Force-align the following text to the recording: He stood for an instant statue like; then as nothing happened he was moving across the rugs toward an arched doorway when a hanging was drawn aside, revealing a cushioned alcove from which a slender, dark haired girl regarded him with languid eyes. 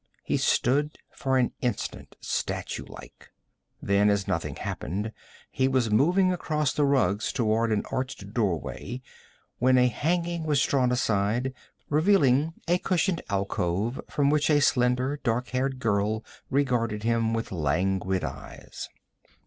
He 0.23 0.37
stood 0.37 0.97
for 1.11 1.37
an 1.37 1.51
instant 1.61 2.15
statue 2.21 2.85
like; 2.87 3.29
then 3.83 4.09
as 4.09 4.27
nothing 4.27 4.55
happened 4.55 5.11
he 5.51 5.67
was 5.67 5.91
moving 5.91 6.33
across 6.33 6.73
the 6.73 6.85
rugs 6.85 7.31
toward 7.31 7.71
an 7.71 7.83
arched 7.91 8.33
doorway 8.33 9.03
when 9.59 9.77
a 9.77 9.89
hanging 9.89 10.43
was 10.45 10.63
drawn 10.63 10.91
aside, 10.91 11.53
revealing 11.87 12.55
a 12.67 12.79
cushioned 12.79 13.21
alcove 13.29 14.01
from 14.09 14.31
which 14.31 14.49
a 14.49 14.59
slender, 14.59 15.19
dark 15.23 15.49
haired 15.49 15.77
girl 15.77 16.25
regarded 16.49 17.03
him 17.03 17.31
with 17.31 17.51
languid 17.51 18.23
eyes. 18.23 18.89